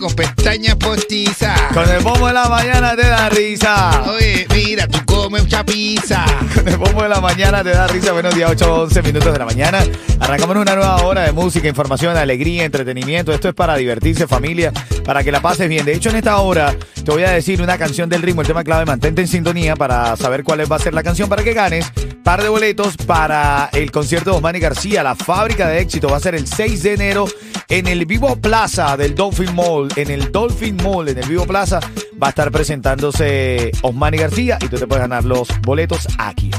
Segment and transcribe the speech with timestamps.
[0.00, 1.60] Con pestañas postizas.
[1.74, 4.04] Con el bombo en la mañana te da risa.
[4.10, 6.24] Oye, mira, tú comes mucha pizza.
[6.54, 8.12] Con el bombo de la mañana te da risa.
[8.12, 9.84] Buenos días, 8 11 minutos de la mañana.
[10.18, 13.30] Arrancamos una nueva hora de música, información, alegría, entretenimiento.
[13.30, 14.72] Esto es para divertirse, familia,
[15.04, 15.84] para que la pases bien.
[15.84, 18.64] De hecho, en esta hora te voy a decir una canción del ritmo, el tema
[18.64, 18.86] clave.
[18.86, 21.92] Mantente en sintonía para saber cuál va a ser la canción para que ganes.
[22.24, 26.08] Par de boletos para el concierto de Osmani García, la fábrica de éxito.
[26.08, 27.26] Va a ser el 6 de enero
[27.68, 29.88] en el Vivo Plaza del Dolphin Mall.
[29.96, 31.80] En el Dolphin Mall, en el Vivo Plaza,
[32.22, 36.50] va a estar presentándose Osmani García y tú te puedes ganar los boletos aquí.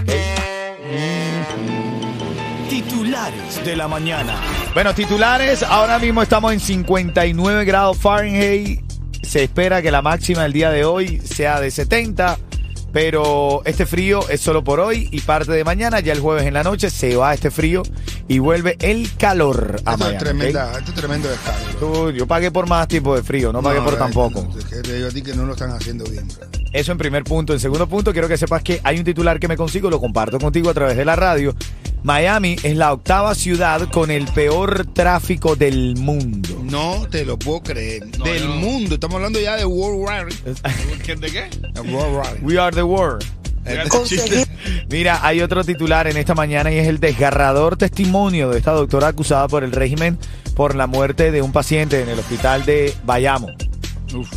[2.70, 4.36] Titulares de la mañana.
[4.74, 8.82] Bueno, titulares, ahora mismo estamos en 59 grados Fahrenheit.
[9.22, 12.38] Se espera que la máxima del día de hoy sea de 70.
[12.92, 16.00] Pero este frío es solo por hoy y parte de mañana.
[16.00, 17.84] Ya el jueves en la noche se va este frío
[18.28, 21.30] y vuelve el calor a Esto Miami, es, esto es tremendo.
[21.80, 24.48] Tú, yo pagué por más tiempo de frío, no pagué por tampoco.
[24.52, 26.28] no, es que te digo a ti que no lo están haciendo bien.
[26.28, 26.48] bro.
[26.74, 27.54] Eso en primer punto.
[27.54, 30.40] En segundo punto, quiero que sepas que hay un titular que me consigo, lo comparto
[30.40, 31.54] contigo a través de la radio.
[32.04, 36.60] Miami es la octava ciudad con el peor tráfico del mundo.
[36.64, 38.06] No te lo puedo creer.
[38.12, 38.96] Del mundo.
[38.96, 40.36] Estamos hablando ya de World Rally.
[41.20, 41.50] ¿De qué?
[41.92, 42.40] World.
[42.42, 43.24] We are the world.
[43.90, 44.48] Conseguí-
[44.90, 49.10] Mira, hay otro titular en esta mañana y es el desgarrador testimonio de esta doctora
[49.10, 50.18] acusada por el régimen
[50.56, 53.50] por la muerte de un paciente en el hospital de Bayamo.
[54.16, 54.30] Uf,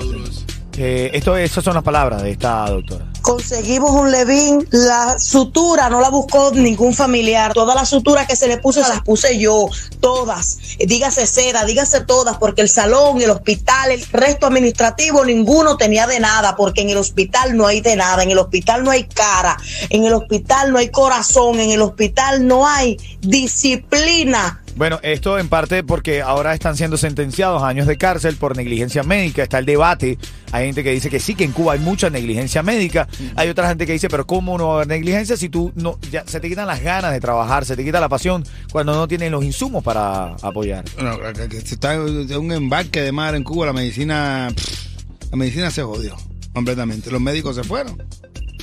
[0.00, 0.44] duro eso.
[0.78, 3.06] Eh, esto, esas son las palabras de esta doctora.
[3.26, 8.46] Conseguimos un levín, la sutura no la buscó ningún familiar, todas las suturas que se
[8.46, 13.90] le puso las puse yo, todas, dígase seda, dígase todas, porque el salón, el hospital,
[13.90, 18.22] el resto administrativo, ninguno tenía de nada, porque en el hospital no hay de nada,
[18.22, 19.56] en el hospital no hay cara,
[19.90, 24.62] en el hospital no hay corazón, en el hospital no hay disciplina.
[24.76, 29.02] Bueno, esto en parte porque ahora están siendo sentenciados a años de cárcel por negligencia
[29.02, 29.42] médica.
[29.42, 30.18] Está el debate.
[30.52, 33.08] Hay gente que dice que sí, que en Cuba hay mucha negligencia médica.
[33.36, 35.98] Hay otra gente que dice, pero ¿cómo no va a haber negligencia si tú no,
[36.10, 39.08] ya se te quitan las ganas de trabajar, se te quita la pasión cuando no
[39.08, 40.84] tienes los insumos para apoyar?
[40.94, 41.20] Bueno,
[41.50, 44.50] está un embarque de mar en Cuba, la medicina.
[45.30, 46.16] la medicina se jodió
[46.52, 47.10] completamente.
[47.10, 47.96] Los médicos se fueron.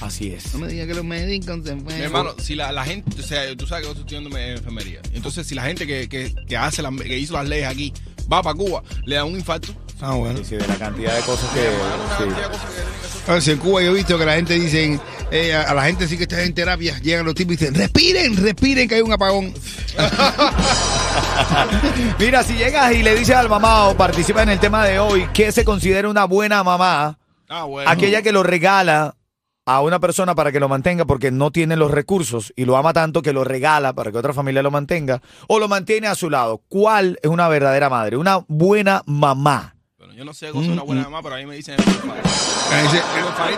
[0.03, 0.53] Así es.
[0.53, 1.86] No me digas que los médicos se fueron.
[1.97, 4.58] Mi hermano, si la, la gente, o sea, tú sabes que yo estoy estudiando en
[4.58, 5.00] enfermería.
[5.14, 7.94] Entonces, si la gente que, que, que hace la- que hizo las leyes aquí
[8.31, 9.74] va para Cuba, le da un infarto.
[10.02, 10.38] Ah, bueno.
[10.40, 11.69] Sí, sí, de la cantidad de cosas que...
[13.31, 13.46] Una sí.
[13.46, 15.00] si en Cuba yo he visto que la gente dicen,
[15.31, 17.74] eh, a, a la gente sí que está en terapia, llegan los tipos y dicen,
[17.74, 19.53] respiren, respiren que hay un apagón.
[22.19, 25.28] Mira, si llegas y le dices al mamá o participa en el tema de hoy,
[25.34, 27.18] ¿qué se considera una buena mamá?
[27.50, 27.90] Ah, bueno.
[27.90, 29.16] Aquella que lo regala
[29.66, 32.94] a una persona para que lo mantenga porque no tiene los recursos y lo ama
[32.94, 36.29] tanto que lo regala para que otra familia lo mantenga o lo mantiene a su
[36.29, 36.62] lado.
[36.68, 38.18] ¿Cuál es una verdadera madre?
[38.18, 39.75] Una buena mamá.
[39.97, 41.79] Bueno, yo no sé cosa es una buena mamá, pero a mí me dicen el
[41.79, 42.29] huerfanito.
[42.72, 43.01] Ahí dice,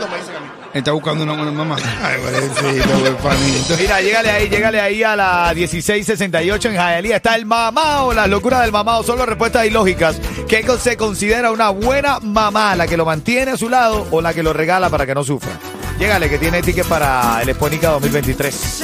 [0.10, 0.48] me dicen a mí.
[0.76, 1.76] Está buscando una buena mamá.
[2.04, 3.78] Ay, huerfanito.
[3.80, 7.16] Mira, llégale ahí, llégale ahí a la 1668 en Hialeah.
[7.16, 9.02] Está el mamao, las locuras del mamao.
[9.02, 10.22] Solo respuestas ilógicas.
[10.48, 12.76] ¿Qué se considera una buena mamá?
[12.76, 15.24] ¿La que lo mantiene a su lado o la que lo regala para que no
[15.24, 15.60] sufra?
[16.00, 18.84] Llégale, que tiene ticket para el Exponica 2023.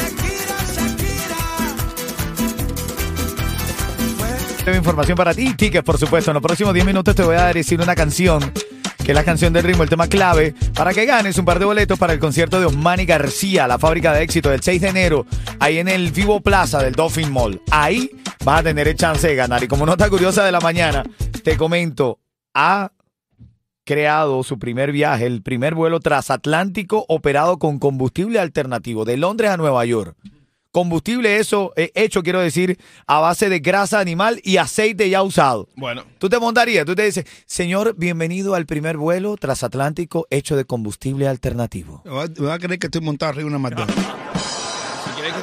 [4.64, 6.32] Tengo información para ti, tickets, por supuesto.
[6.32, 8.52] En los próximos 10 minutos te voy a decir una canción
[9.04, 11.66] que es la canción del ritmo, el tema clave, para que ganes un par de
[11.66, 15.26] boletos para el concierto de Osmani García, la fábrica de éxito del 6 de enero,
[15.60, 17.62] ahí en el Vivo Plaza del Dolphin Mall.
[17.72, 18.12] Ahí
[18.46, 19.64] vas a tener el chance de ganar.
[19.64, 21.04] Y como nota curiosa de la mañana,
[21.44, 22.20] te comento,
[22.54, 22.92] ha
[23.86, 29.58] creado su primer viaje, el primer vuelo transatlántico operado con combustible alternativo de Londres a
[29.58, 30.16] Nueva York.
[30.74, 35.68] combustible eso eh, hecho, quiero decir, a base de grasa animal y aceite ya usado.
[35.76, 40.64] Bueno, Tú te montarías, tú te dices, señor, bienvenido al primer vuelo transatlántico hecho de
[40.64, 42.02] combustible alternativo.
[42.06, 44.61] Me va- me va a creer que estoy montado arriba de una McDonald's.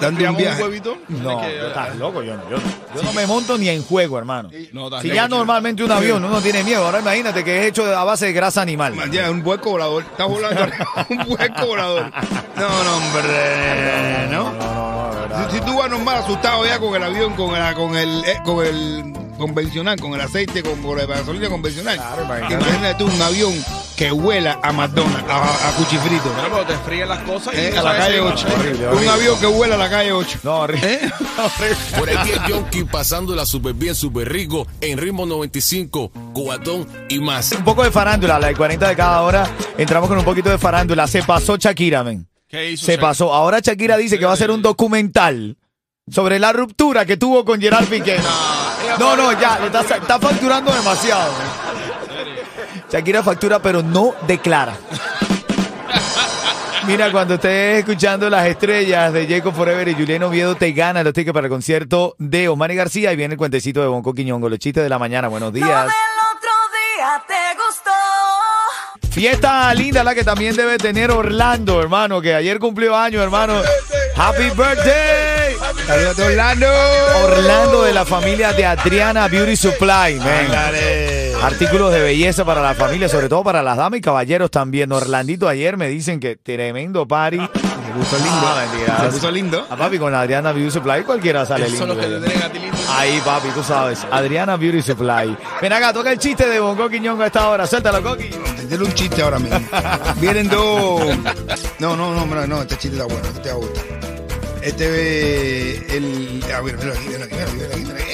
[0.00, 2.56] Dando un un, huevito, No, que- estás loco, yo, no- yo,
[2.94, 4.50] yo no me monto ni en juego, hermano.
[4.72, 5.36] No, estás Si ya chico.
[5.36, 8.62] normalmente un avión uno tiene miedo, ahora imagínate que es hecho a base de grasa
[8.62, 8.94] animal.
[9.10, 10.02] Ya, un hueco volador.
[10.04, 10.60] Está volando
[11.10, 12.10] un hueco volador.
[12.56, 14.52] No, no, hombre, ¿no?
[14.52, 15.50] No, no, no, de verdad.
[15.50, 18.38] Si, si tú vas normal asustado ya con el avión, con el, con el, eh,
[18.44, 21.96] con el convencional, con el aceite, con, con la gasolina convencional.
[21.96, 22.54] Claro, imagínate.
[22.54, 23.64] Imagínate tú un avión
[23.98, 26.30] que huela a McDonald's, a, a cuchifrito.
[26.32, 28.46] Bueno, pero te fríen las cosas y Eh, a la calle si- 8.
[28.56, 30.38] Horrible, Un avión que huela a la calle 8.
[30.44, 30.94] No, horrible.
[30.94, 31.10] ¿Eh?
[31.98, 37.50] Por aquí el Yonki pasándola súper bien, súper rico en ritmo 95, cubatón y más.
[37.52, 39.50] Un poco de farándula, a las 40 de cada hora.
[39.76, 41.08] Entramos con un poquito de farándula.
[41.08, 42.24] Se pasó Shakira, men.
[42.48, 42.86] ¿Qué hizo?
[42.86, 43.08] Se Shakira?
[43.08, 43.34] pasó.
[43.34, 45.56] Ahora Shakira dice que va a hacer un documental
[46.08, 48.16] sobre la ruptura que tuvo con Gerard Piqué.
[48.98, 51.30] No, no, ya, le está, está facturando demasiado.
[52.90, 54.76] Shakira factura, pero no declara.
[56.86, 61.12] Mira, cuando estés escuchando las estrellas de Jacob Forever y Julián Oviedo, te gana los
[61.12, 63.12] tickets para el concierto de Omar y García.
[63.12, 65.28] Y viene el cuentecito de Bonco Quiñongo, los chistes de la mañana.
[65.28, 65.92] Buenos días.
[69.10, 73.60] Fiesta linda la que también debe tener Orlando, hermano, que ayer cumplió años, hermano.
[74.16, 75.56] Happy birthday.
[76.24, 76.66] Orlando.
[77.22, 81.17] Orlando de la familia de Adriana Beauty Supply, man.
[81.42, 84.90] Artículos de belleza para la familia, sobre todo para las damas y caballeros también.
[84.92, 87.38] Orlandito ayer me dicen que tremendo party.
[87.38, 88.54] Me puso lindo.
[88.56, 88.98] mentira.
[89.02, 89.66] Se puso lindo.
[89.70, 91.94] A papi con Adriana Beauty Supply cualquiera sale Esos lindo.
[91.94, 92.76] son los que te tienen a ti lindo.
[92.90, 94.04] Ahí, papi, tú sabes.
[94.10, 95.36] Adriana Beauty Supply.
[95.62, 97.66] Ven acá, toca el chiste de Bongo Quiñongo a esta hora.
[97.66, 98.30] Suéltalo, Coqui.
[98.68, 99.60] Dile un chiste ahora mismo.
[100.16, 101.00] Vienen dos.
[101.78, 103.84] No, no, no, no, no, este chiste está bueno, este te va a gustar.
[104.60, 106.44] Este ve el.
[106.54, 108.07] Ah, mira, mira aquí, mira aquí, mira aquí, mira aquí,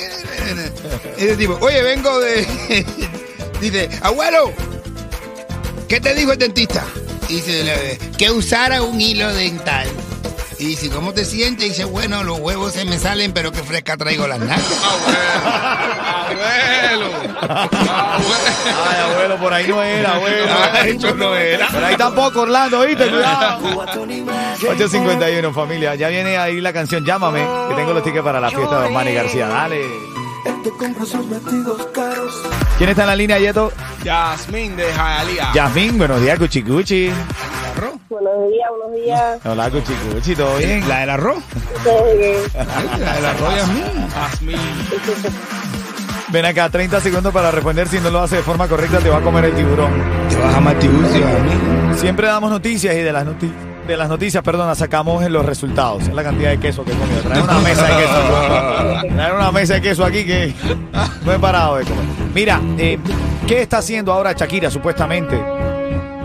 [0.59, 2.47] Este tipo, oye, vengo de.
[3.61, 4.53] Dice, abuelo,
[5.89, 6.85] ¿qué te dijo el dentista?
[7.29, 9.87] Dice, "Le- que usara un hilo dental.
[10.59, 11.69] Y dice, ¿cómo te sientes?
[11.71, 14.63] dice, bueno, los huevos se me salen, pero que fresca traigo las nalgas.
[16.25, 17.07] Abuelo.
[17.41, 18.27] Abuelo.
[18.89, 20.53] Ay, abuelo, por ahí no era, abuelo.
[20.73, 21.69] Ay, eso no era.
[21.69, 23.09] Por ahí tampoco, Orlando, ¿viste?
[23.09, 23.85] Cuidado.
[24.69, 25.95] 851, familia.
[25.97, 29.15] Ya viene ahí la canción Llámame, que tengo los tickets para la fiesta de Manny
[29.15, 29.49] García.
[29.49, 29.83] Dale.
[32.79, 33.71] ¿Quién está en la línea, Yeto?
[34.03, 35.53] Yasmín de Jayalía.
[35.55, 37.11] Yasmín, buenos días, Cuchicuchi.
[38.09, 39.41] Buenos días, buenos días.
[39.45, 40.89] Hola, Cuchicuchi, ¿todo bien?
[40.89, 41.39] La del arroz.
[41.87, 42.43] Eh,
[42.99, 44.09] La del arroz, Yasmín.
[44.09, 44.59] Yasmín.
[46.29, 47.87] Ven acá, 30 segundos para responder.
[47.89, 49.93] Si no lo hace de forma correcta, te va a comer el tiburón.
[50.31, 51.95] Te vas a Yasmín.
[51.99, 53.53] Siempre damos noticias y de las, noti-
[53.87, 56.05] de las noticias, perdona, sacamos los resultados.
[56.05, 57.21] Es la cantidad de queso que he comido.
[57.23, 59.15] Traer una mesa de queso.
[59.15, 60.55] Traer una mesa de queso aquí que
[61.25, 62.05] no he parado de comer.
[62.35, 62.99] Mira, eh,
[63.47, 65.41] ¿qué está haciendo ahora Shakira, supuestamente?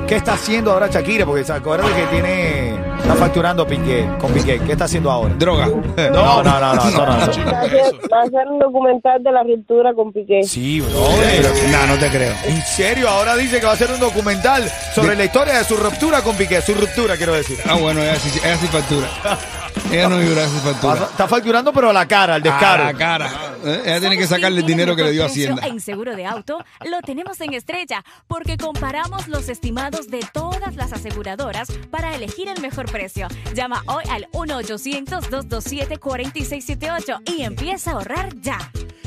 [0.07, 1.25] ¿Qué está haciendo ahora Shakira?
[1.25, 2.88] Porque acuerda que tiene.
[3.09, 4.59] Está facturando Piqué, con Piqué.
[4.59, 5.33] ¿Qué está haciendo ahora?
[5.33, 5.65] Droga.
[5.65, 5.73] No,
[6.13, 6.81] no, no, no, no.
[6.91, 7.97] Chico, va, a ¿qué es hacer, eso?
[8.13, 10.43] va a hacer un documental de la ruptura con Piqué.
[10.43, 10.91] Sí, bro.
[10.91, 12.35] No, no te creo.
[12.45, 13.09] ¿En serio?
[13.09, 16.35] Ahora dice que va a hacer un documental sobre la historia de su ruptura con
[16.35, 16.61] Piqué.
[16.61, 17.57] Su ruptura, quiero decir.
[17.67, 19.07] Ah, bueno, ella sí, ella sí factura.
[19.91, 21.03] Ella no vibra, ella sí factura.
[21.05, 22.83] Está facturando, pero a la cara, al descaro.
[22.83, 23.31] A la cara.
[23.65, 25.65] Eh, Ella tiene que sacarle el dinero que le dio Hacienda.
[25.67, 30.93] En seguro de auto lo tenemos en Estrella porque comparamos los estimados de todas las
[30.93, 33.27] aseguradoras para elegir el mejor precio.
[33.53, 38.57] Llama hoy al 1-800-227-4678 y empieza a ahorrar ya.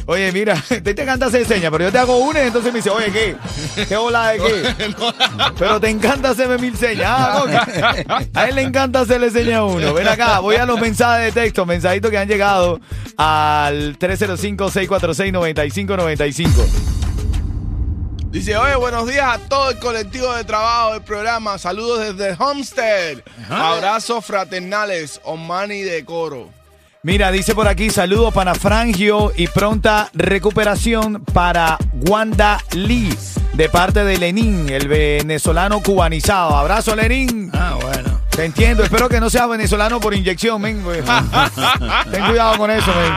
[0.07, 2.79] Oye, mira, te, te encanta hacer señas, pero yo te hago una y entonces me
[2.81, 3.37] dice, oye, ¿qué?
[3.87, 4.75] ¿Qué hola de qué?
[5.59, 7.07] Pero te encanta hacerme mil señas.
[7.09, 7.51] Ah, ok.
[8.35, 9.93] A él le encanta hacerle señas a uno.
[9.95, 12.81] Ven acá, voy a los mensajes de texto, mensajitos que han llegado
[13.17, 16.49] al 305-646-9595.
[18.31, 21.59] Dice, oye, buenos días a todo el colectivo de trabajo del programa.
[21.59, 23.19] Saludos desde Homestead.
[23.51, 26.49] Abrazos fraternales, Omani de Coro.
[27.05, 31.77] Mira, dice por aquí, saludos para Frangio y pronta recuperación para
[32.09, 33.13] Wanda Lee,
[33.55, 36.57] de parte de Lenín, el venezolano cubanizado.
[36.57, 37.51] Abrazo, Lenín.
[37.55, 38.21] Ah, bueno.
[38.31, 40.83] Te entiendo, espero que no seas venezolano por inyección, men.
[42.13, 43.13] Ten cuidado con eso, men.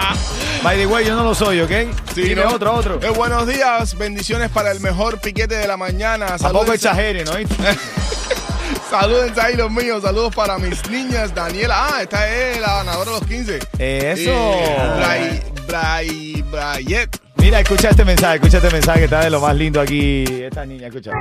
[0.63, 1.71] By the way, yo no lo soy, ¿ok?
[2.15, 2.49] Dime ¿no?
[2.55, 2.99] otro, otro.
[3.03, 6.25] Eh, buenos días, bendiciones para el mejor piquete de la mañana.
[6.39, 7.33] Tampoco Saluden- exageren, ¿no?
[8.89, 10.03] Salúdense ahí los míos.
[10.03, 11.75] Saludos para mis niñas, Daniela.
[11.77, 13.59] Ah, esta es la ganadora de los 15.
[13.79, 14.21] Eso.
[14.21, 17.21] Y Bray, Bray, Brayet.
[17.37, 20.23] Mira, escucha este mensaje, escucha este mensaje que está de lo más lindo aquí.
[20.27, 21.11] Esta niña, escucha.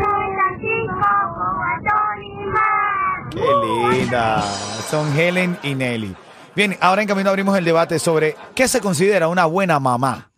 [3.30, 4.42] Qué linda.
[4.90, 6.14] Son Helen y Nelly.
[6.54, 10.30] Bien, ahora en camino abrimos el debate sobre qué se considera una buena mamá.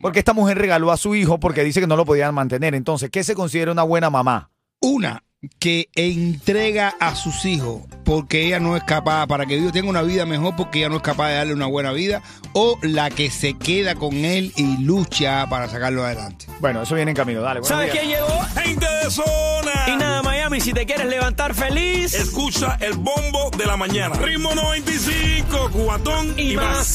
[0.00, 2.74] Porque esta mujer regaló a su hijo porque dice que no lo podían mantener.
[2.74, 4.50] Entonces, ¿qué se considera una buena mamá?
[4.80, 5.22] Una
[5.58, 10.02] que entrega a sus hijos porque ella no es capaz, para que Dios tenga una
[10.02, 13.30] vida mejor porque ella no es capaz de darle una buena vida, o la que
[13.30, 16.46] se queda con él y lucha para sacarlo adelante.
[16.60, 17.40] Bueno, eso viene en camino.
[17.42, 18.04] Dale, ¿Sabes días.
[18.04, 18.40] quién llegó?
[18.62, 19.72] Gente de zona.
[19.88, 22.14] Y nada, Miami, si te quieres levantar feliz.
[22.14, 24.14] Escucha el bombo de la mañana.
[24.16, 26.64] Ritmo 95, cuatón y, Y más.
[26.76, 26.86] más.